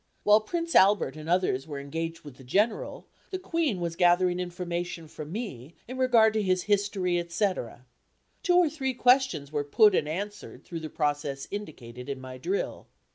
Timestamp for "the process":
10.79-11.47